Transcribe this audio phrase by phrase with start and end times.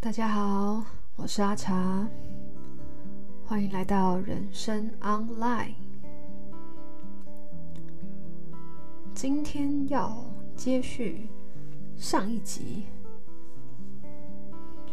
[0.00, 0.82] 大家好，
[1.16, 2.08] 我是阿茶，
[3.44, 5.74] 欢迎来到人生 Online。
[9.14, 10.24] 今天要
[10.56, 11.28] 接续
[11.96, 12.86] 上一集，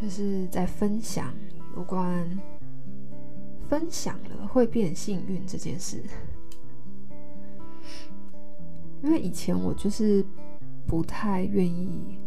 [0.02, 1.34] 就是在分享
[1.78, 2.28] 有关
[3.70, 6.04] 分享了会变幸运这件事。
[9.06, 10.26] 因为以前我就是
[10.88, 12.20] 不太愿意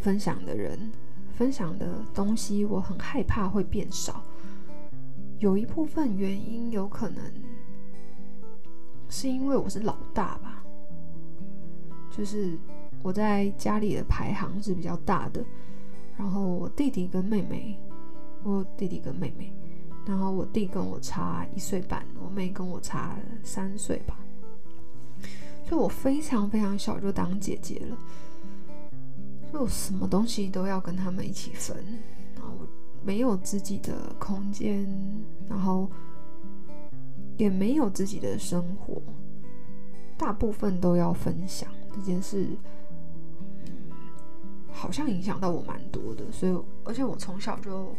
[0.00, 0.90] 分享的人。
[1.36, 4.22] 分享的东西，我很害怕会变少。
[5.38, 7.22] 有一部分原因，有可能
[9.10, 10.64] 是因为我是老大吧，
[12.10, 12.56] 就是
[13.02, 15.44] 我在家里的排行是比较大的。
[16.16, 17.78] 然后我弟弟跟妹妹，
[18.42, 19.52] 我弟弟跟妹妹，
[20.06, 24.18] 然后我弟跟我差一岁半，我妹跟我差三岁吧，
[25.68, 27.96] 所以我非常非常小就当姐姐了。
[29.52, 31.76] 就什么东西都要跟他们一起分，
[32.34, 32.52] 然后
[33.02, 34.86] 没有自己的空间，
[35.48, 35.90] 然后
[37.38, 39.00] 也没有自己的生活，
[40.18, 42.48] 大部分都要分享这件事，
[44.70, 46.30] 好像影响到我蛮多的。
[46.30, 47.94] 所以，而且我从小就，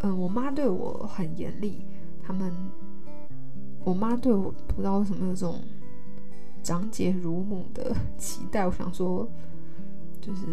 [0.00, 1.86] 嗯，我妈对我很严厉，
[2.20, 2.52] 他们，
[3.84, 5.60] 我妈对我不知道为什么有这种
[6.64, 9.28] 长姐如母的期待，我想说。
[10.20, 10.46] 就是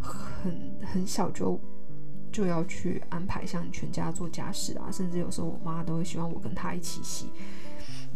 [0.00, 0.52] 很
[0.84, 1.56] 很小就
[2.32, 7.30] 就要去安排像全家做家事啊，甚至有时候我妈都会希望我跟她一起洗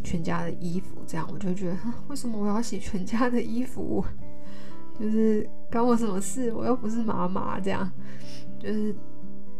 [0.03, 4.05] 全家的衣服，这样我就觉得为什么我要洗全家的衣服？
[4.99, 6.53] 就是关我什么事？
[6.53, 7.89] 我又不是妈妈，这样
[8.59, 8.93] 就是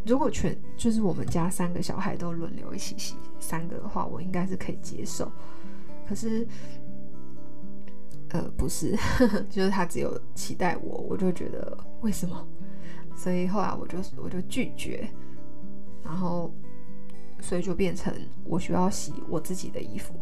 [0.05, 5.31] 如果全就是我们家三个小孩都轮流一起洗三个的话，我应该是可以接受。
[6.09, 6.45] 可是。
[8.37, 8.95] 呃，不是，
[9.49, 12.47] 就是他只有期待我，我就觉得为什么？
[13.17, 15.09] 所以后来我就我就拒绝，
[16.05, 16.53] 然后
[17.41, 18.13] 所以就变成
[18.45, 20.15] 我需要洗我自己的衣服，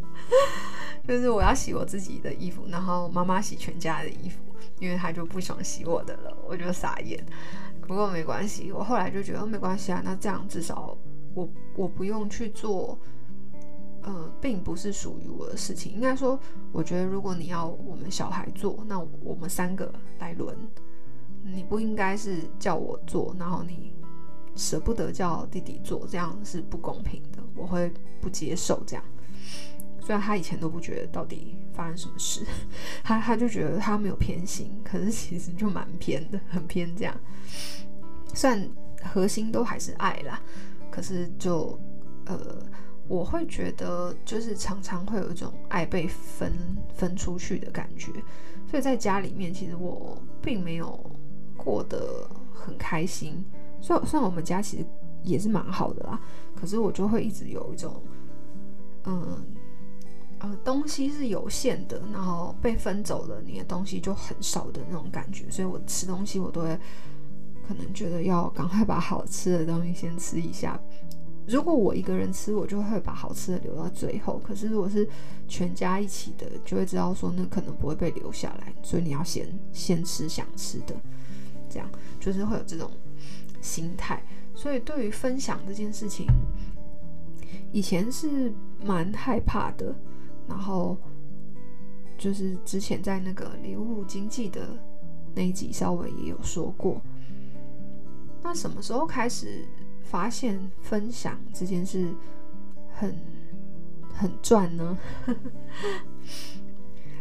[1.06, 4.40] 就是我要洗我自己的衣服，然后妈妈洗全家的衣服，
[4.80, 7.22] 因为他就不想洗我的了，我就傻眼。
[7.86, 10.96] 不过没关系，我后来就觉得没关系啊，那这样至少
[11.34, 11.46] 我
[11.76, 12.98] 我不用去做。
[14.02, 15.92] 呃，并不是属于我的事情。
[15.92, 16.38] 应该说，
[16.72, 20.56] 我觉得如果你要我们小孩做，那我们三个来轮。
[21.44, 23.94] 你不应该是叫我做，然后你
[24.54, 27.42] 舍不得叫弟弟做，这样是不公平的。
[27.54, 29.04] 我会不接受这样。
[30.00, 32.44] 虽然他以前都不觉得到底发生什么事，
[33.02, 37.14] 他他就觉得他没有偏心，可是其实就蛮偏的，很偏这样。
[38.34, 38.68] 虽然
[39.02, 40.40] 核心都还是爱啦，
[40.90, 41.78] 可是就
[42.26, 42.62] 呃。
[43.08, 46.52] 我会觉得，就是常常会有一种爱被分
[46.94, 48.12] 分出去的感觉，
[48.70, 51.10] 所以在家里面，其实我并没有
[51.56, 53.42] 过得很开心。
[53.80, 54.86] 虽然虽然我们家其实
[55.22, 56.20] 也是蛮好的啦，
[56.54, 58.02] 可是我就会一直有一种，
[59.04, 59.42] 嗯
[60.40, 65.50] 呃，东西是有限的，然后被分走了，你的东西就很少的那种感觉。
[65.50, 66.78] 所以我吃东西，我都会
[67.66, 70.78] 可能觉得要赶快把好吃的东西先吃一下。
[71.48, 74.38] 如果我一个人吃，我就会把好吃的留到最后。
[74.44, 75.08] 可是如果是
[75.48, 80.94] 全家一起的，就会知道说那可能不会被留下来，所以你要先先吃想吃的，
[81.70, 81.88] 这样
[82.20, 82.90] 就是会有这种
[83.62, 84.22] 心态。
[84.54, 86.26] 所以对于分享这件事情，
[87.72, 88.52] 以前是
[88.84, 89.94] 蛮害怕的。
[90.46, 90.96] 然后
[92.16, 94.68] 就是之前在那个礼物经济的
[95.34, 97.00] 那一集稍微也有说过。
[98.42, 99.66] 那什么时候开始？
[100.10, 102.08] 发现分享这件事
[102.94, 103.14] 很
[104.14, 104.98] 很赚呢，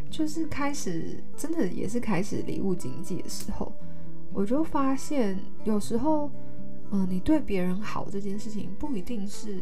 [0.09, 3.71] 就是开始真的也是开始礼物经济的时候，
[4.33, 6.31] 我就发现有时候，
[6.91, 9.59] 嗯、你对别人好这件事情不一定是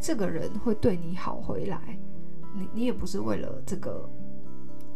[0.00, 1.98] 这个人会对你好回来，
[2.54, 4.08] 你你也不是为了这个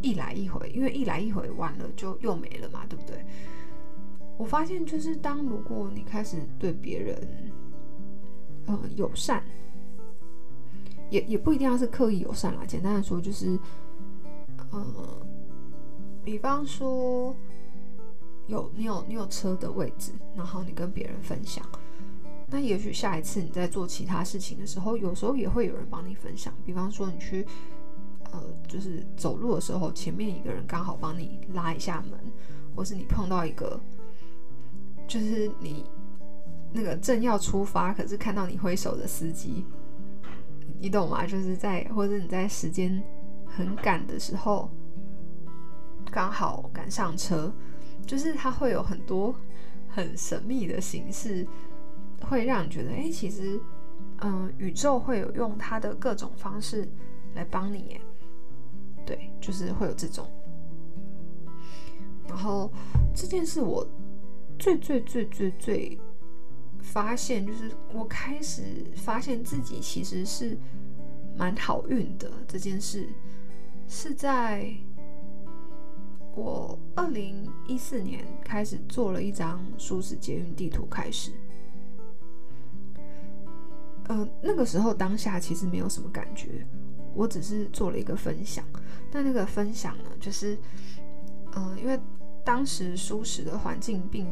[0.00, 3.24] 一来一回，因为一来一回完了就又没了嘛，对不对？
[4.38, 7.16] 我发现，就是当如果你开始对别人，
[8.66, 9.44] 呃，友善，
[11.10, 12.64] 也也不一定要是刻意友善啦。
[12.66, 13.58] 简单的说，就是，
[14.70, 15.26] 呃，
[16.24, 17.36] 比方说，
[18.48, 21.64] 有你有你有车的位置，然后你跟别人分享，
[22.48, 26.52] 那也许下一次你在做其他事情的时候，有时候也会有人帮你分享。
[26.64, 27.46] 比方说，你去，
[28.32, 32.18] 呃，就是走路的时候，前面一个人刚好帮你拉一下门，
[32.74, 33.78] 或是你碰到一个。
[35.12, 35.84] 就是你
[36.72, 39.62] 那个正要出发，可是看到你挥手的司机，
[40.80, 41.26] 你懂吗？
[41.26, 43.02] 就是在或者你在时间
[43.44, 44.70] 很赶的时候，
[46.10, 47.52] 刚好赶上车，
[48.06, 49.34] 就是它会有很多
[49.86, 51.46] 很神秘的形式，
[52.22, 53.60] 会让你觉得，哎，其实，
[54.22, 56.88] 嗯、宇宙会有用它的各种方式
[57.34, 58.00] 来帮你耶，
[59.04, 60.26] 对，就是会有这种。
[62.26, 62.72] 然后
[63.14, 63.86] 这件事我
[64.62, 65.98] 最最最最最
[66.80, 68.62] 发现，就是我开始
[68.94, 70.56] 发现自己其实是
[71.36, 72.30] 蛮好运的。
[72.46, 73.08] 这件事
[73.88, 74.72] 是在
[76.36, 81.32] 我二零一四年开始做了一张舒适捷运地图开始。
[84.04, 86.64] 呃，那个时候当下其实没有什么感觉，
[87.14, 88.64] 我只是做了一个分享。
[89.10, 90.56] 但那个分享呢，就是
[91.56, 91.98] 嗯、因为。
[92.44, 94.26] 当时舒适的环境并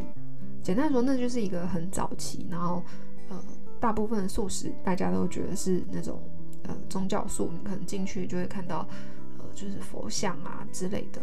[0.62, 2.82] 简单说，那就是一个很早期，然后
[3.28, 3.42] 呃，
[3.80, 6.22] 大部分素食大家都觉得是那种
[6.64, 8.86] 呃宗教素，你可能进去就会看到
[9.38, 11.20] 呃就是佛像啊之类的，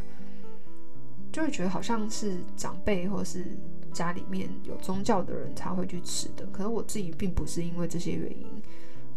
[1.31, 3.45] 就会觉得好像是长辈或是
[3.93, 6.45] 家里面有宗教的人才会去吃的。
[6.47, 8.61] 可是我自己并不是因为这些原因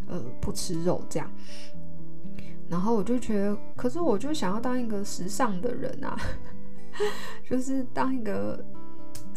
[0.06, 1.30] 呃不吃肉这样，
[2.68, 6.16] 然后我就觉得，可是我就想要当一个时尚的人啊。
[7.48, 8.62] 就是当一个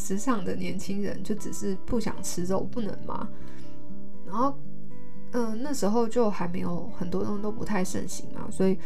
[0.03, 3.29] 时尚的年轻人，就只是不想吃肉，不能吗？
[4.25, 4.57] 然后，
[5.31, 8.77] 嗯、那时候就还没有很多东西都不太盛行嘛，所以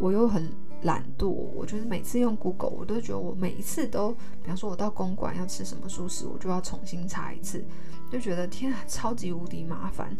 [0.00, 0.50] 我又很
[0.82, 1.28] 懒惰。
[1.28, 4.10] 我就是每次用 Google，我都觉得我每一次都，
[4.42, 7.64] 比方说我到公馆要吃什么素食，我就要重新查一次，
[8.10, 10.16] 就觉得天啊，超级无敌麻烦。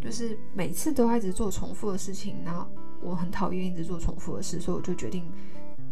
[0.00, 2.66] 就是每次都一直做重复的事情，然后
[3.00, 5.24] 我很讨厌一直做重复的事，所以我就决定。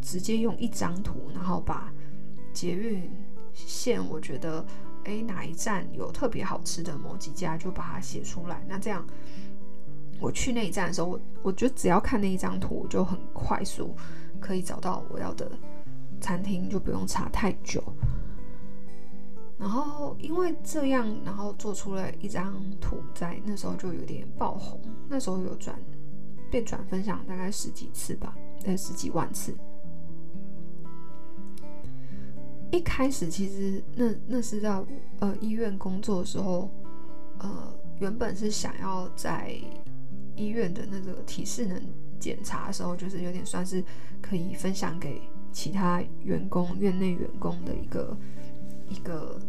[0.03, 1.93] 直接用一张图，然后把
[2.55, 3.03] 捷运
[3.67, 4.65] 线，我觉得，
[5.05, 8.65] 诶，哪一站有特别好吃的某几家，就把它写出来。
[8.69, 9.05] 那这样，
[10.21, 13.95] 我去那一站的时候，我我觉得只要看那一张图，就很快速
[14.41, 15.51] 可以找到我要的
[16.21, 17.83] 餐厅，就不用查太久。
[19.59, 24.81] 然后因为这样，然后做出了一张图，在那时候就有点爆红。
[25.09, 25.79] 那时候有转
[26.51, 28.35] 被转分享大概十几次吧，
[28.65, 29.55] 呃，十几万次。
[32.72, 34.70] 一开始其实那那是在
[35.19, 36.70] 呃医院工作的时候，
[37.38, 39.55] 呃原本是想要在
[40.37, 41.82] 医院的那个体适能
[42.19, 43.84] 检查的时候，就是有点算是
[44.22, 45.20] 可以分享给
[45.52, 48.17] 其他员工、院内员工的一个
[48.88, 49.40] 一个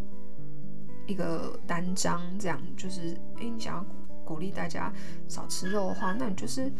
[1.07, 3.85] 一个单张，这样就是哎，你想要
[4.25, 4.91] 鼓励大家
[5.27, 6.71] 少吃肉的话，那你就是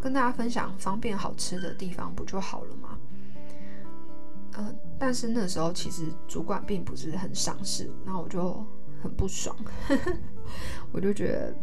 [0.00, 2.98] 跟大家分享方便好吃的地方不就好了吗？
[4.54, 8.64] 呃，但是那时候其实主管并不是很赏识，然后我就
[9.02, 9.56] 很不爽，
[10.92, 11.54] 我就觉得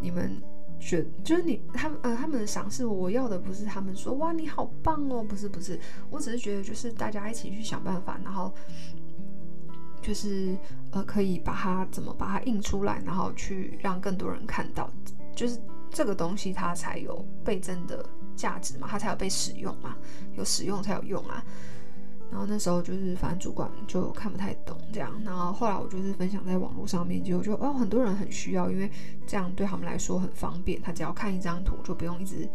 [0.00, 0.42] 你们
[0.80, 5.78] 觉就是你他们呃他们的赏识，我要的不是他们说哇你好棒哦，不是不是，
[6.10, 8.52] 我只是觉得就是大家一起去想办法，然后
[10.02, 10.56] 就是
[10.90, 14.90] 呃可以把它怎么把它印出来，然后去让更多人看到，
[15.34, 15.58] 就是
[15.90, 18.04] 这个东西它才有倍增的
[18.36, 19.96] 价值嘛，它才有被使用嘛，
[20.36, 21.42] 有使用才有用啊。
[22.34, 25.08] 然后那时候就是，反正主管就看不太懂这样。
[25.24, 28.90] 然后后来我就是分享在网络上面，就就哦，很多人很需要，因为
[29.24, 30.82] 这样对他们来说很方便。
[30.82, 32.48] 他只要看一张图，就不用一直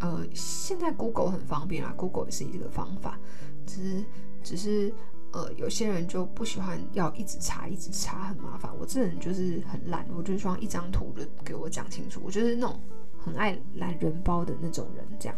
[0.00, 3.18] 呃，现在 Google 很方便啦，Google 也是一个方法。
[3.66, 4.04] 只是
[4.42, 4.94] 只是
[5.34, 8.72] 呃，有些人就不喜欢要一直查，一直查很麻烦。
[8.80, 12.22] 我这人就是很懒，我就希望一张图就给我讲清楚。
[12.24, 12.80] 我就是那种
[13.18, 15.36] 很爱懒人包的那种人，这样。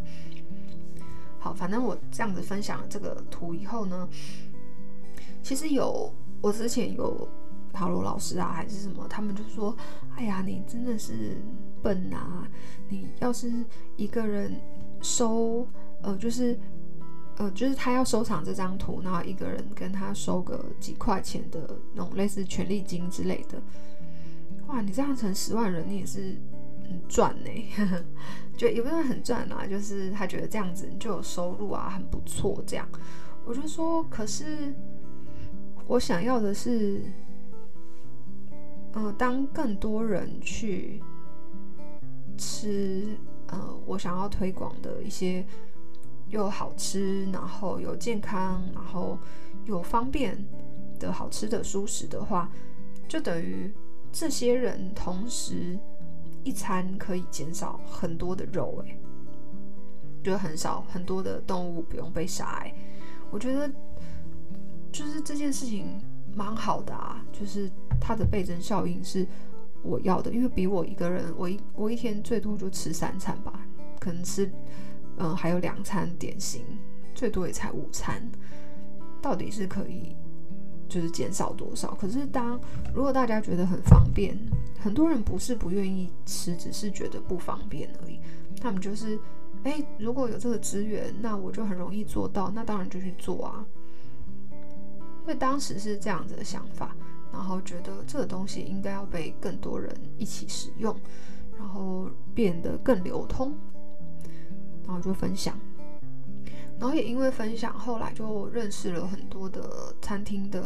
[1.38, 4.08] 好，反正我这样子分享了这个图以后呢，
[5.42, 7.28] 其实有我之前有
[7.72, 9.76] 塔罗老师啊，还是什么，他们就说
[10.16, 11.36] ：“哎呀，你真的是
[11.82, 12.48] 笨啊！
[12.88, 13.52] 你要是
[13.96, 14.58] 一个人
[15.02, 15.66] 收，
[16.02, 16.58] 呃，就是，
[17.36, 23.62] 呃，就是他要收藏这张图，然后一个人跟他收个几块钱的那种类似权利金之类的，
[24.68, 26.36] 哇，你这样成十万人，你也是。”
[26.88, 27.50] 很赚呢，
[28.56, 32.62] 就也不是很赚啊，就是他觉得这样子就有收入啊，很不错。
[32.66, 32.88] 这样，
[33.44, 34.72] 我就说，可是
[35.86, 37.02] 我想要的是，
[38.92, 41.02] 呃，当更多人去
[42.38, 43.06] 吃，
[43.48, 45.44] 呃，我想要推广的一些
[46.28, 49.18] 又好吃，然后又健康，然后
[49.64, 50.38] 又方便
[50.98, 52.48] 的好吃的蔬食的话，
[53.08, 53.72] 就等于
[54.12, 55.78] 这些人同时。
[56.46, 58.96] 一餐可以减少很多的肉，哎，
[60.22, 62.72] 就很少很多的动物不用被杀，哎，
[63.32, 63.68] 我觉得
[64.92, 66.00] 就是这件事情
[66.36, 67.68] 蛮好的啊，就是
[68.00, 69.26] 它的倍增效应是
[69.82, 73.66] 我要的，因为比我一个人，我一我一天最多就吃三餐吧，
[73.98, 74.48] 可能吃
[75.18, 76.62] 嗯、还有两餐点心，
[77.12, 78.22] 最多也才午餐，
[79.20, 80.14] 到底是可以
[80.88, 81.94] 就是减少多少？
[81.94, 82.60] 可是当
[82.94, 84.36] 如果大家觉得很方便，
[84.78, 88.20] 很多人不是不愿意吃，只是觉得不方便而已。
[88.60, 89.18] 他们就是
[89.64, 93.64] 哎，如果有这个资源，那我就很容易做到，那当然就去做啊。
[95.22, 96.94] 因为当时是这样子的想法。
[97.32, 100.96] 然后觉得这个东西应该要被更多人一起使用，
[101.58, 103.52] 然后变得更流通，
[104.86, 105.58] 然后就分享，
[106.78, 110.62] 然后也因为分享，后来就认识了很多的餐厅的，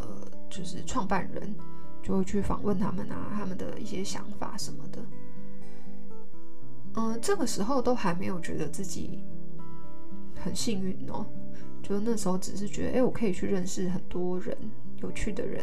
[0.00, 0.06] 呃，
[0.48, 1.54] 就是创办人，
[2.02, 5.02] 就会去访问他们啊，他们的一些想法什么的。
[6.94, 9.24] 嗯、这个时候都还没有觉得自己
[10.36, 11.26] 很幸运哦，
[11.82, 14.56] 就那时候只是觉得，哎，我可以去认识很多人。
[15.02, 15.62] 有趣的人，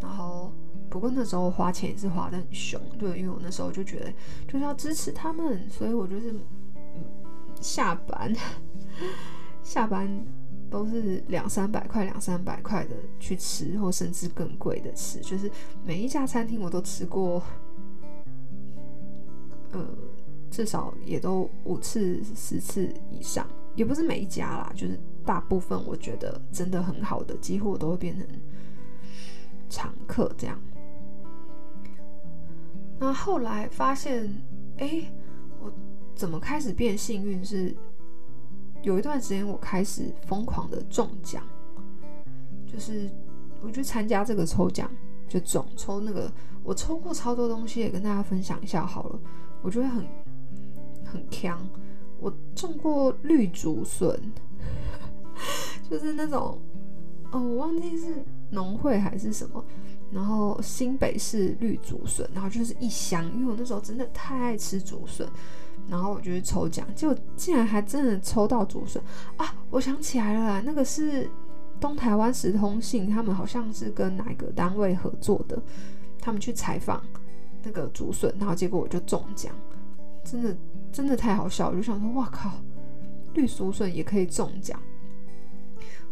[0.00, 0.52] 然后
[0.88, 4.12] 不过那时候花钱也是花得很凶，对，因为我那时候就觉得
[4.46, 6.32] 就是要支持他们，所以我就是
[7.60, 8.32] 下班
[9.62, 10.08] 下班
[10.70, 15.50] 都是两三百块、两三百块的去吃，或甚至更贵的吃，就是
[15.84, 17.42] 每一家餐厅我都吃过，
[19.72, 19.86] 呃，
[20.50, 28.26] 至少也都五次、十次以上，也不是每一家啦，就是大部分我觉得真的很好的，几乎都会变成。
[29.72, 30.60] 常客这样，
[32.98, 34.28] 那后来发现，
[34.78, 35.08] 哎，
[35.60, 35.72] 我
[36.12, 37.44] 怎么开始变幸运？
[37.44, 37.72] 是
[38.82, 41.42] 有一段时间我开始疯狂的中奖，
[42.66, 43.10] 就是
[43.62, 44.90] 我去参加这个抽奖
[45.28, 46.30] 就中抽那个，
[46.62, 49.20] 我抽过超多东西，也跟大家分享一下好了。
[49.62, 50.06] 我觉得很
[51.04, 51.58] 很强，
[52.18, 54.18] 我中过绿竹笋，
[55.88, 56.58] 就是那种
[57.30, 58.24] 哦，我忘记是。
[58.52, 59.64] 农会还是什么，
[60.10, 65.24] 然后新北市绿竹笋，然后就是一箱，因为我那时候真的太爱吃竹笋，
[65.90, 69.02] 然后我就去抽奖，结果竟然还真的抽到竹笋
[69.36, 69.52] 啊！
[69.70, 71.28] 我想起来了，那个是
[71.80, 75.60] 东台湾时通信，他们好像是跟哪个单位合作的，
[76.20, 77.02] 他们去采访
[77.64, 79.52] 那个竹笋，然后结果我就中奖，
[80.22, 80.56] 真的
[80.92, 82.52] 真的太好笑，我就想说，哇靠，
[83.34, 84.80] 绿竹笋也可以中奖。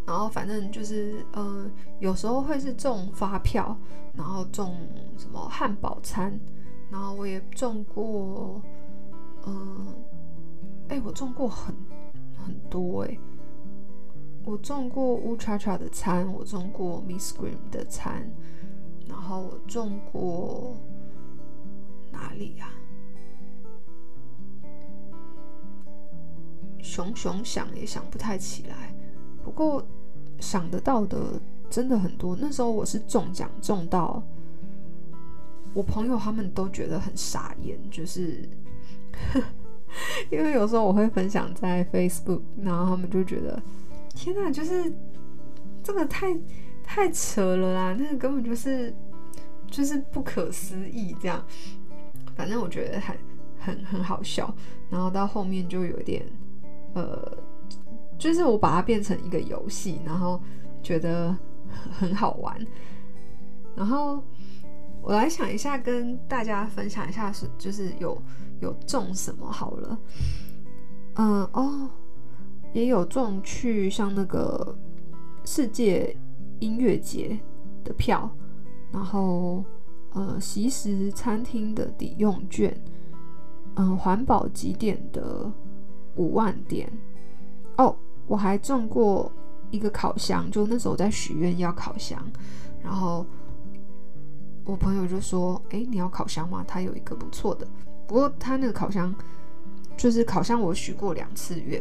[0.05, 1.71] 然后反正就是，嗯、
[2.01, 3.77] 有时候会是中发票，
[4.15, 4.75] 然后中
[5.19, 6.41] 什么汉堡餐，
[6.91, 8.61] 然后我也中过，
[9.49, 9.95] 嗯、
[10.89, 11.75] 呃，哎，我中过很
[12.37, 13.19] 很多哎，
[14.45, 18.31] 我中过乌叉叉的餐，我中过 Miss Green 的餐，
[19.07, 20.77] 然后我中过
[22.13, 22.77] 哪里呀、啊？
[26.83, 28.95] 熊熊想也想不太起来，
[29.43, 29.85] 不过。
[30.41, 31.33] 想得到的
[31.69, 34.23] 真的很多，那时候我是中奖中到，
[35.75, 38.49] 我朋友他们都觉得很傻眼，就是
[40.31, 43.61] 因为有时候我会分享在 Facebook，然后他们就觉得
[44.15, 44.93] 天哪，就是
[45.83, 46.37] 这个太
[46.83, 48.95] 太扯了啦，那个根本就是
[49.71, 51.45] 就是不可思议这样，
[52.37, 53.17] 反正我觉得很
[53.59, 54.55] 很很好笑，
[54.91, 56.25] 然后到后面就有点
[56.95, 57.39] 呃。
[58.19, 60.43] 就是我把它变成一个游戏，然后
[60.83, 61.33] 觉得
[61.93, 62.59] 很好玩。
[63.77, 64.21] 然后
[65.01, 68.21] 我来想一下，跟大家分享一下是，就是有
[68.61, 69.99] 有中什么好了。
[71.15, 71.91] 嗯哦，
[72.73, 74.77] 也有中去像那个
[75.45, 76.17] 世界
[76.61, 77.39] 音乐节
[77.85, 78.31] 的票，
[78.93, 79.65] 然后
[80.13, 82.75] 呃，习食餐厅的抵用券，
[83.77, 85.51] 嗯，环保几点的
[86.17, 86.91] 五万点
[87.77, 87.95] 哦。
[88.27, 89.33] 我还中过
[89.71, 92.23] 一个烤箱，就那时候我在许愿要烤箱，
[92.83, 93.25] 然后
[94.65, 96.63] 我朋友就说：“哎，你要烤箱吗？
[96.69, 97.67] 他有一个不错的，
[98.09, 99.15] 不过他那个烤箱
[99.97, 101.81] 就是烤箱，我许过两次愿。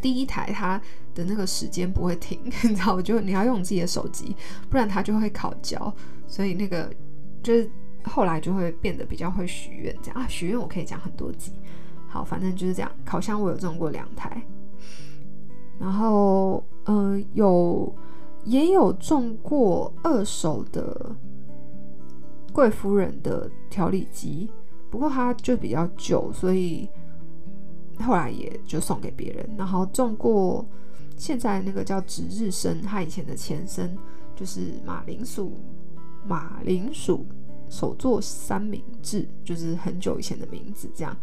[0.00, 0.80] 第一台它
[1.14, 4.36] 的那个时间不会停， 你知道，我就你要用你自己的手机，
[4.68, 5.92] 不然它就会烤焦，
[6.26, 6.92] 所以那个
[7.42, 7.70] 就是
[8.04, 10.26] 后来就会变得比较会许愿这样啊。
[10.28, 11.52] 许愿我可以讲很多集，
[12.08, 12.90] 好，反正就是这样。
[13.04, 14.42] 烤箱我有中过两台。”
[15.80, 17.92] 然后，嗯、呃，有
[18.44, 21.14] 也有中过二手的
[22.52, 24.50] 贵夫人的调理机，
[24.92, 26.86] 不过它就比较旧，所以
[28.00, 29.48] 后来也就送给别人。
[29.56, 30.64] 然后种过
[31.16, 33.96] 现在那个叫值日生，它以前的前身
[34.36, 35.56] 就是马铃薯
[36.28, 37.24] 马铃薯
[37.70, 41.16] 手作三明治，就是很久以前的名字这样。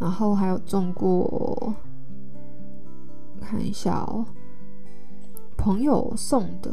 [0.00, 1.72] 然后还有中过。
[3.40, 4.26] 看一下哦，
[5.56, 6.70] 朋友送的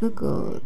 [0.00, 0.60] 那个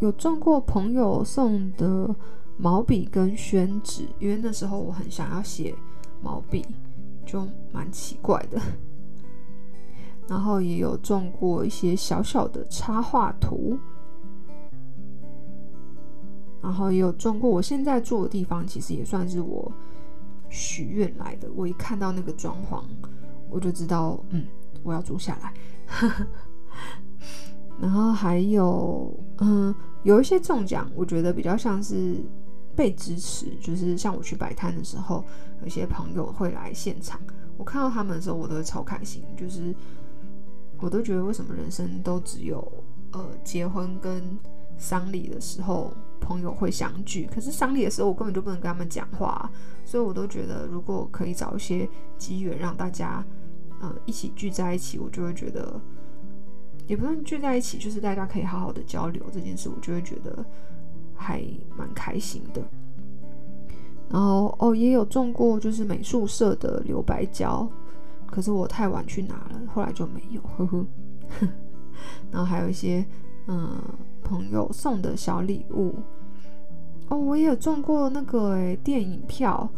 [0.00, 2.14] 有中过朋友送的
[2.58, 5.74] 毛笔跟宣纸，因为那时候我很想要写
[6.22, 6.64] 毛笔，
[7.24, 8.60] 就蛮奇怪的。
[10.28, 13.78] 然后也有中过一些小小的插画图，
[16.60, 17.48] 然后也有中过。
[17.48, 19.70] 我现在住的地方其实也算是我
[20.50, 21.48] 许愿来的。
[21.54, 22.82] 我一看到那个装潢，
[23.48, 24.46] 我就知道，嗯，
[24.82, 25.54] 我要住下来。
[27.80, 32.16] 然后还有，嗯，有一些中奖，我觉得比较像是
[32.74, 35.24] 被支持，就是像我去摆摊的时候，
[35.62, 37.20] 有些朋友会来现场，
[37.56, 39.74] 我看到他们的时候，我都会超开心，就是。
[40.78, 42.60] 我都觉得，为什么人生都只有
[43.12, 44.22] 呃结婚跟
[44.76, 45.90] 丧礼的时候
[46.20, 47.26] 朋友会相聚？
[47.34, 49.50] 可是丧礼的时候，我根本就不能跟他们讲话，
[49.86, 53.24] 所以我都觉得，如果可以找一些机缘让大家
[53.80, 55.80] 呃一起聚在一起，我就会觉得，
[56.86, 60.44] 也不算聚在一起，就是大家可以好好的交流这件事，我就会觉得
[61.14, 61.42] 还
[61.76, 62.62] 蛮开心的。
[64.08, 67.68] 然后哦，也有中过就是美术社的留白胶。
[68.28, 70.86] 可是我太晚去拿了，后来就没有，呵呵。
[72.30, 73.04] 然后还有一些
[73.46, 73.80] 嗯
[74.22, 75.94] 朋友送的小礼物
[77.08, 79.68] 哦，我也有中过那个诶电影票，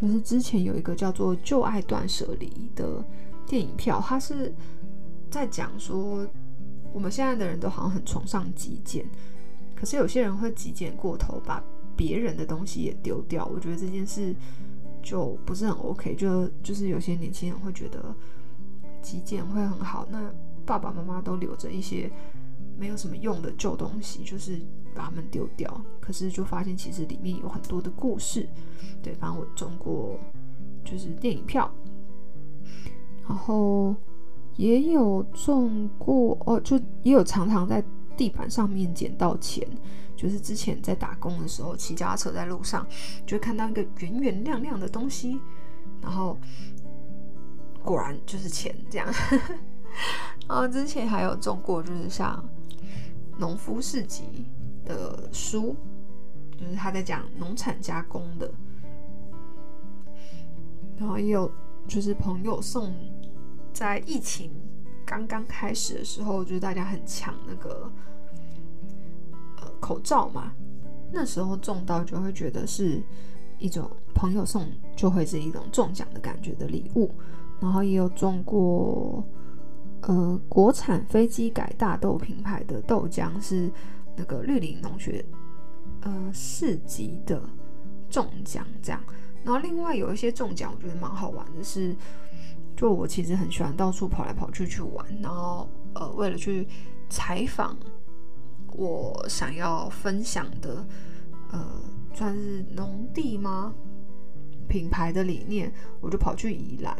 [0.00, 3.04] 就是之前有一个叫做《旧爱断舍离》的
[3.46, 4.54] 电影票，它是
[5.30, 6.26] 在讲说
[6.92, 9.04] 我们现在的人都好像很崇尚极简，
[9.74, 11.62] 可是有些人会极简过头，把
[11.96, 13.46] 别人的东西也丢掉。
[13.46, 14.34] 我觉得这件事。
[15.00, 18.14] 就不是很 OK，就就是有些年轻人会觉得
[19.00, 20.30] 极简会很好，那
[20.66, 22.10] 爸爸妈妈都留着一些
[22.76, 24.60] 没有什么用的旧东西，就是
[24.94, 25.80] 把它们丢掉。
[26.00, 28.46] 可是就发现其实里面有很多的故事。
[29.00, 30.18] 对，反正我中过
[30.84, 31.72] 就是电影票，
[33.26, 33.94] 然后
[34.58, 37.82] 也有中过哦，就也有常常在
[38.16, 39.66] 地板上面捡到钱。
[40.16, 42.84] 就是之前在打工的时候，骑脚踏车在路上，
[43.24, 45.40] 就会看到一个圆圆亮亮的东西，
[46.02, 46.36] 然后
[47.84, 49.06] 果然就是钱这样。
[50.48, 52.44] 然 后之前还有中过，就是像
[53.38, 54.44] 农夫市集
[54.84, 55.76] 的书，
[56.58, 58.52] 就是他在讲农产加工的。
[60.96, 61.48] 然后也有
[61.86, 62.92] 就是朋友送，
[63.78, 64.50] 在疫情
[65.06, 67.88] 刚刚开始的时候，就是大家很抢那个
[69.58, 69.70] 呃。
[69.78, 70.52] 口罩嘛，
[71.12, 73.00] 那时候中到就会觉得是
[73.60, 77.14] 一种朋友送，就会是一种中奖的感觉的礼物。
[77.60, 79.24] 然后也有中过，
[80.02, 83.70] 呃，国产飞机改大豆品牌的豆浆，是
[84.16, 85.24] 那个绿林农学
[86.00, 87.40] 呃市级的
[88.10, 89.00] 中奖这样。
[89.44, 91.94] 然后另外有一些中奖，我觉得蛮好玩的是，
[92.78, 96.64] 就我其实很喜欢到处跑来跑去去玩，然后呃，为了去
[97.10, 97.76] 采访。
[98.74, 100.86] 我想要分享的，
[101.50, 101.82] 呃，
[102.14, 103.74] 算是农地吗？
[104.68, 106.96] 品牌的理念，我就跑去宜兰，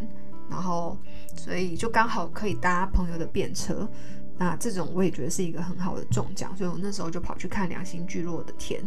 [0.50, 0.98] 然后
[1.36, 3.88] 所以就刚好可以搭朋友的便车，
[4.36, 8.82] 那这种我也觉得是一个很好的中奖，所以我那时候就跑去看良心聚落的田，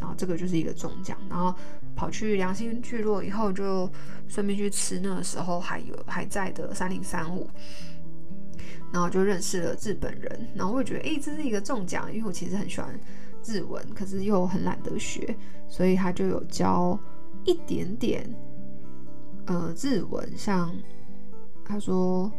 [0.00, 1.54] 然后这个就是一个中奖，然后
[1.95, 3.89] 跑去良心聚落以后，就
[4.27, 7.49] 顺便去吃那个时候还有还在的三零三五。
[8.93, 12.99] 然后就认识了日本人，然后我也觉得，哎，这是一个中奖，因为我其实很喜欢
[13.45, 15.33] 日文，可是又很懒得学，
[15.69, 16.99] 所以他就有教
[17.45, 18.29] 一点点，
[19.45, 20.75] 呃，日文，像
[21.63, 22.29] 他说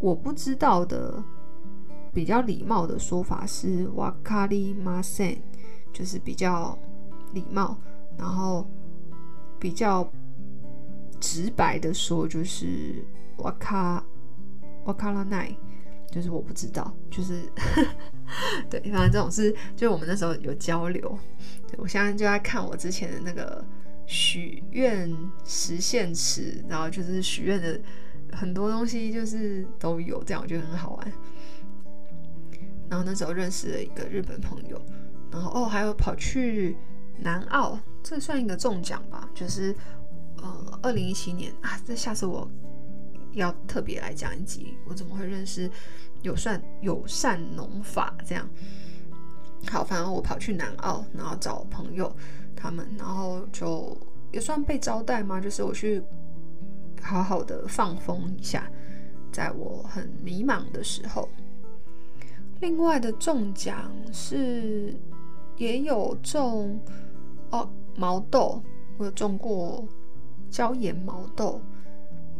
[0.00, 1.22] 我不知道的
[2.12, 5.38] 比较礼貌的说法是わかりません，
[5.92, 6.76] 就是比较
[7.32, 7.78] 礼貌，
[8.18, 8.66] 然后
[9.58, 10.06] 比较
[11.20, 13.04] 直白的说就是
[13.38, 14.02] わか。
[14.84, 15.54] わからない，
[16.10, 17.42] 就是我不知道，就是
[18.68, 21.16] 对，反正这种是，就我们那时候有交流。
[21.68, 23.64] 对，我现在就在看我之前的那个
[24.06, 25.08] 许愿
[25.44, 27.80] 实现池，然后就是许愿的
[28.32, 31.12] 很多东西，就是都有，这样我觉得很好玩。
[32.90, 34.82] 然后那时候认识了一个日本朋友，
[35.30, 36.76] 然后哦，还有跑去
[37.20, 37.78] 南澳，
[38.09, 39.29] 这算一个中奖吧？
[39.35, 39.75] 就是
[40.37, 42.49] 呃，二零一七年啊，这下次我。
[43.33, 45.69] 要特别来讲一集，我怎么会认识
[46.23, 48.49] 友善友善农法这样？
[49.69, 52.11] 好，反正我跑去南澳，然后找朋友
[52.55, 53.95] 他们，然后就
[54.31, 55.39] 也算被招待吗？
[55.39, 56.01] 就是我去
[56.99, 58.67] 好好的放风一下，
[59.31, 61.29] 在我很迷茫的时候。
[62.59, 64.95] 另外的中奖是
[65.57, 66.81] 也有中
[67.51, 68.63] 哦毛豆，
[68.97, 69.85] 我有种过
[70.49, 71.61] 椒盐毛豆。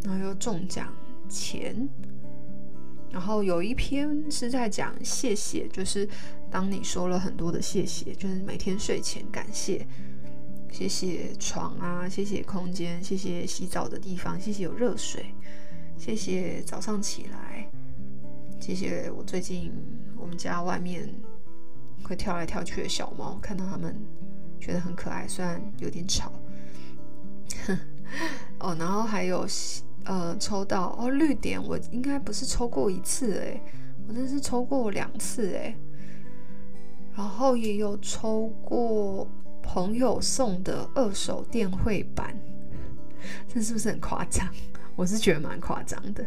[0.04, 0.93] 然后又中奖
[1.28, 1.89] 钱，
[3.10, 6.08] 然后有一篇是在讲谢谢，就是
[6.52, 9.86] 当你说了很多的谢谢，就是每天睡前感谢，
[10.72, 15.34] 谢谢床啊，谢谢空间，谢谢洗澡的地方，谢谢有热水，
[15.98, 17.67] 谢谢早上起来，
[18.62, 19.74] 谢谢我最近
[20.15, 21.12] 我们家外面
[22.04, 24.00] 会跳来跳去的小猫，看到它们
[24.60, 26.32] 觉得很可爱，虽然有点吵。
[28.60, 29.46] 哦，然后还有。
[30.10, 33.62] 呃，抽到哦，绿点我应该不是抽过一次诶，
[34.08, 35.76] 我真是抽过两次诶。
[37.13, 39.28] 然后也有抽过
[39.62, 42.34] 朋友送的二手电绘板，
[43.54, 44.48] 这是不是很夸张？
[44.96, 46.26] 我是觉得蛮夸张的。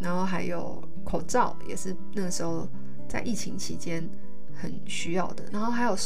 [0.00, 2.66] 然后还有口罩，也是那时候
[3.08, 4.02] 在疫情期间
[4.54, 5.44] 很需要的。
[5.52, 5.96] 然后还有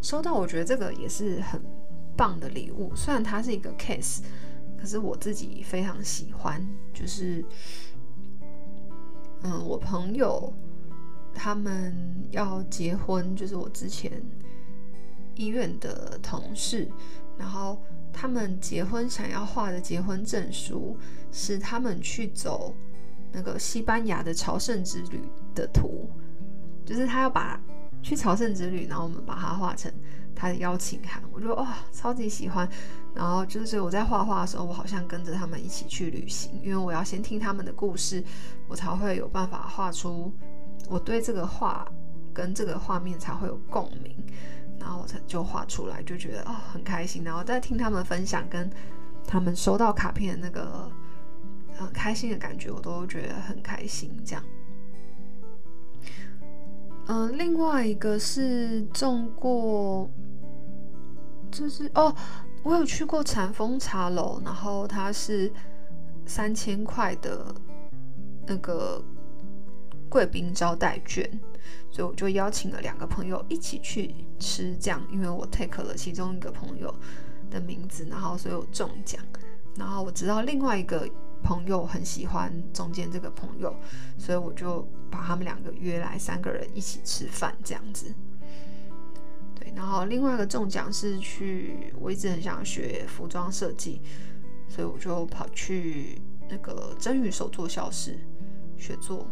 [0.00, 1.60] 收到，我觉得这个也是很
[2.16, 4.20] 棒的礼物，虽然它是一个 case。
[4.78, 7.42] 可是我自己非常喜欢，就是，
[9.42, 10.52] 嗯，我朋友
[11.34, 11.96] 他们
[12.30, 14.12] 要结婚，就是我之前
[15.34, 16.86] 医院的同事，
[17.38, 17.82] 然后
[18.12, 20.96] 他们结婚想要画的结婚证书
[21.32, 22.74] 是他们去走
[23.32, 25.22] 那个西班牙的朝圣之旅
[25.54, 26.08] 的图，
[26.84, 27.58] 就是他要把
[28.06, 29.92] 去朝圣之旅，然后我们把它画成
[30.32, 32.68] 他的邀请函，我觉得哇、超级喜欢。
[33.12, 38.22] 然后就是我在画画的时候，我好像跟着他们一起去旅行，因为我要先听他们的故事，
[38.68, 40.32] 我才会有办法画出
[40.88, 41.84] 我对这个画
[42.32, 44.24] 跟这个画面才会有共鸣，
[44.78, 47.24] 然后我才就画出来，就觉得哦很开心。
[47.24, 48.70] 然后再听他们分享，跟
[49.26, 50.88] 他们收到卡片的那个
[51.76, 54.16] 很开心的感觉，我都觉得很开心。
[54.24, 54.44] 这样，
[57.06, 60.10] 嗯、另外一个是中过，
[61.50, 62.14] 就是哦。
[62.62, 65.48] 我有去过禅风茶楼，然后它是
[66.24, 67.54] 三千块的
[68.44, 69.00] 那个
[70.08, 71.30] 贵宾招待券，
[71.92, 76.92] 所以我就邀请了两个朋友一起去吃，这样，因为我 take 了其中一个朋友
[77.52, 79.22] 的名字，然后所以我中奖，
[79.76, 81.08] 然后我知道另外一个
[81.46, 83.72] 朋友很喜欢中间这个朋友，
[84.18, 88.12] 所以我就把他们两个约来三个人一起吃饭，这样子。
[89.54, 94.02] 对然后另外一个中奖是去，我一直很想学服装设计，
[94.68, 98.18] 所以我就跑去那个真宇手作教室
[98.76, 99.30] 学做。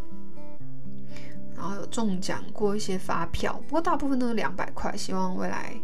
[1.56, 4.96] 然后有中奖过一些发票，不过大部分都是两百块。
[4.96, 5.74] 希望未来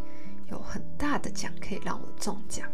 [0.49, 2.69] 有很大的奖可以让我中奖。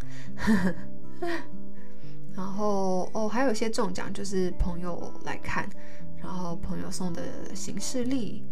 [2.36, 5.68] 然后哦，还有一些中奖就是朋友来看，
[6.18, 7.22] 然后朋友送的
[7.54, 8.44] 行事历，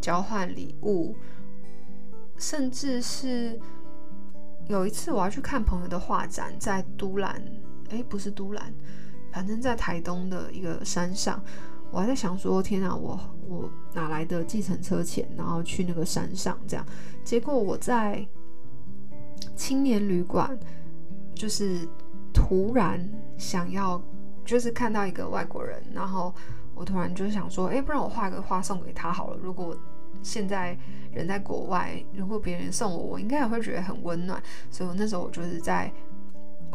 [0.00, 1.14] 交换礼物。
[2.38, 3.58] 甚至是
[4.68, 7.42] 有一次，我要去看朋友的画展，在都兰，
[7.88, 8.74] 哎，不是都兰，
[9.32, 11.42] 反正在台东的一个山上。
[11.90, 16.84] 我还在想说，天啊，我我哪来的计程车钱，然后去那个山上这样？
[17.24, 18.26] 结果我在
[19.54, 20.58] 青年旅馆，
[21.34, 21.88] 就是
[22.46, 23.04] 突然
[23.36, 24.00] 想要，
[24.44, 26.32] 就是看到一个外国人，然后
[26.76, 29.36] 我突然就想说，哎，不然我画个画送给他好了。
[29.42, 29.76] 如果
[30.22, 30.78] 现在
[31.10, 34.40] 人在国外，如果别人送我，我应该也会觉得很温暖。
[34.70, 35.92] 所以那时候我就是在，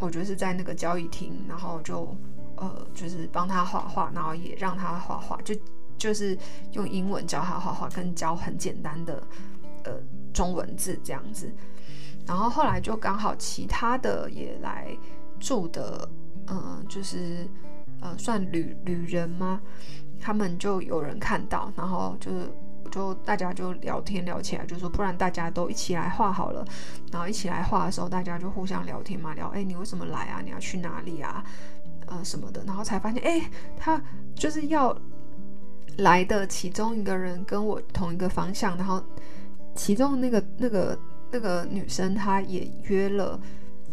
[0.01, 2.13] 我就是在那个交易厅，然后就
[2.57, 5.55] 呃，就是帮他画画，然后也让他画画，就
[5.97, 6.37] 就是
[6.73, 9.23] 用英文教他画画，跟教很简单的
[9.85, 9.93] 呃
[10.33, 11.49] 中文字这样子。
[12.27, 14.95] 然后后来就刚好其他的也来
[15.41, 16.07] 住的，
[16.47, 17.45] 嗯、就是
[17.99, 19.59] 呃算旅旅人吗？
[20.21, 22.49] 他们就有人看到，然后就是。
[22.89, 26.65] 就大家就聊天聊起来，就说不然大家都一起来画好了。
[27.09, 30.41] 然后一起来画的时候，大家就互相聊天嘛，聊哎，你为什么来啊？
[30.43, 31.41] 你要去哪里啊？
[32.07, 32.61] 呃什么的。
[32.65, 34.01] 然后才发现哎，他
[34.35, 34.97] 就是要
[35.99, 39.01] 来的其中一个人跟我同一个方向，然后
[39.73, 40.99] 其中那个那个
[41.31, 43.39] 那个女生她也约了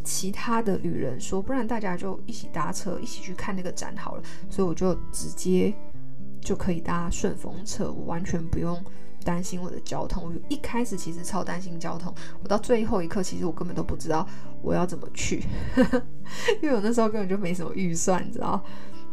[0.09, 4.23] 其他的旅人，说不然大家就一起搭车一起去看那个展好了。
[4.49, 5.75] 所以我就直接。
[6.41, 8.81] 就可以搭顺风车，我完全不用
[9.25, 10.25] 担心我的交通。
[10.25, 14.27] 我一开始其实超担心交通，我到最后一刻其实我根本都不知道
[14.63, 15.45] 我要怎么去，
[16.63, 18.65] 因为我那时候根本就没什么预算，你知道？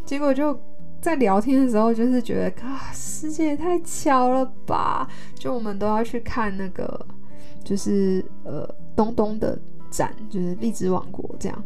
[0.06, 0.58] 结果就
[1.02, 5.10] 在聊天的时候，就是觉得啊，世界也太巧了吧！
[5.34, 7.06] 就我们都要去看那个，
[7.64, 9.60] 就是呃东东的
[9.96, 11.64] 展，就是荔枝王国这样。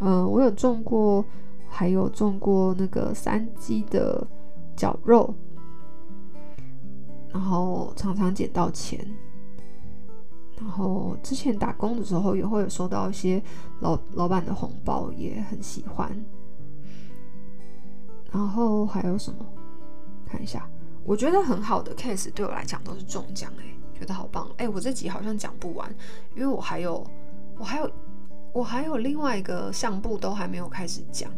[0.00, 1.24] 呃，我有中过，
[1.68, 4.26] 还有中过那个三鸡的。
[4.74, 5.32] 绞肉，
[7.30, 9.06] 然后常常捡到钱，
[10.56, 13.40] 然后之前打工的时候也会有收到一些
[13.80, 16.10] 老老板的红包，也很喜欢。
[18.32, 19.44] 然后还有什么？
[20.26, 20.66] 看一下，
[21.04, 24.66] 我觉得很好的 case 对我来讲都是中奖哎，觉得好棒哎！
[24.66, 25.94] 我这集好像讲不完，
[26.34, 27.06] 因为我还有
[27.56, 27.90] 我还有
[28.52, 31.30] 我还有另外一个相簿都还没有开始讲。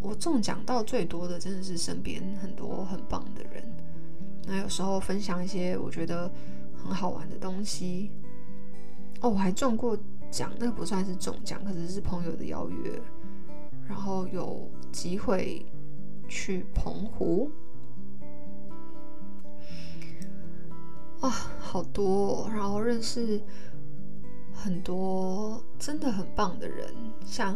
[0.00, 3.64] 我中奖到最多的真的是身边很多很棒的人，
[4.46, 6.30] 那有时候分享一些我觉得
[6.74, 8.10] 很好玩的东西。
[9.20, 9.98] 哦，我还中过
[10.30, 13.00] 奖，那个不算是中奖，可是是朋友的邀约，
[13.88, 15.64] 然后有机会
[16.28, 17.50] 去澎湖。
[21.20, 23.40] 啊，好多哦，然后认识
[24.56, 26.92] 很多真的很棒的人，
[27.24, 27.54] 像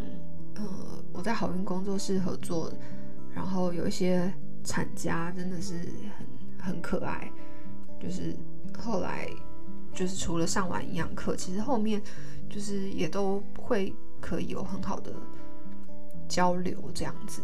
[0.55, 0.65] 呃，
[1.13, 2.73] 我在好运工作室合作，
[3.35, 4.33] 然后有一些
[4.63, 5.75] 产家真的是
[6.17, 6.27] 很
[6.59, 7.33] 很可爱，
[7.99, 8.37] 就是
[8.79, 9.29] 后来。
[9.93, 12.01] 就是除了上完营养课，其实后面
[12.49, 15.13] 就是也都会可以有很好的
[16.29, 17.43] 交流这样子，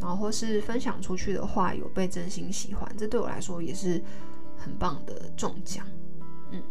[0.00, 4.02] 然后或是分享出去的话有被真心喜欢，这对我来说也是
[4.56, 5.86] 很棒的中奖。
[6.50, 6.62] 嗯，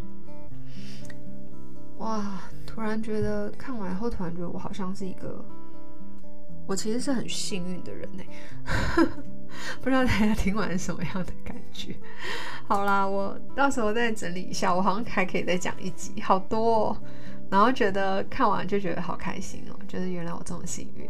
[1.97, 5.43] 哇，突然觉得看完后，突然觉得我好像是一个，
[6.67, 8.23] 我其实是很幸运的人呢。
[9.81, 11.95] 不知道大家听完什么样的感觉？
[12.67, 16.97] 好啦，我到时候再整理一下，我好像还可以再讲一集，好多哦。
[17.49, 21.09] 然后觉得看完就觉得好开心哦，就是原来我这么幸运。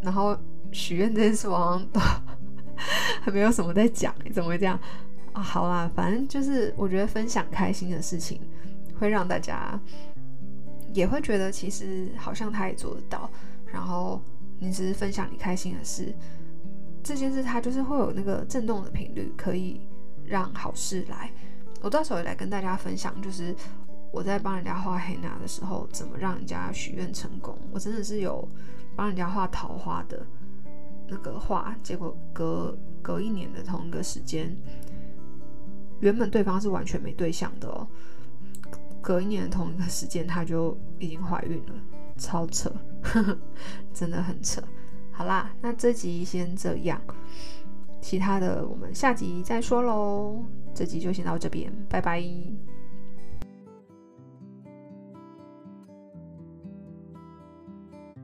[0.00, 0.34] 然后
[0.72, 2.00] 许愿这件事，好像都
[3.20, 4.78] 还没有什么在讲，怎么会这样
[5.34, 5.42] 啊？
[5.42, 8.40] 好啦，反正就是我觉得分享开心的事情，
[9.00, 9.80] 会让大家
[10.94, 13.28] 也会觉得其实好像他也做得到。
[13.66, 14.20] 然后
[14.58, 16.14] 你只是分享你开心的事。
[17.02, 19.80] 这件事它就是会有那个震动的频率，可以
[20.26, 21.30] 让好事来。
[21.80, 23.56] 我到时候也来跟大家分享，就是
[24.12, 27.56] 我在帮人家画黑娜的时候，怎么让人家许愿成功。
[27.72, 28.46] 我真的是有
[28.94, 30.26] 帮人家画桃花的
[31.08, 34.54] 那个画，结果隔隔一年的同一个时间，
[36.00, 37.88] 原本对方是完全没对象的哦，
[39.00, 41.74] 隔一年的同一个时间，她就已经怀孕了，
[42.16, 42.70] 超扯，
[43.02, 43.38] 呵呵，
[43.92, 44.62] 真的很扯。
[45.12, 47.00] 好啦，那这集先这样，
[48.00, 50.44] 其他的我们下集再说喽。
[50.74, 52.22] 这集就先到这边，拜拜。